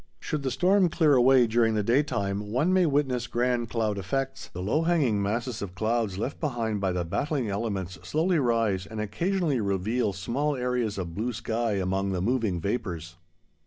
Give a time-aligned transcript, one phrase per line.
[0.19, 4.47] Should the storm clear away during the daytime one may witness grand cloud effects.
[4.47, 8.99] The low hanging masses of clouds left behind by the battling elements slowly rise and
[8.99, 13.17] occasionally reveal small areas of blue sky among the moving vapors.